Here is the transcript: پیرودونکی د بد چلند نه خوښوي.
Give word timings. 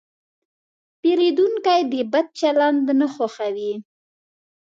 پیرودونکی 0.99 1.81
د 1.91 1.93
بد 2.11 2.27
چلند 2.39 2.85
نه 2.99 3.07
خوښوي. 3.13 3.73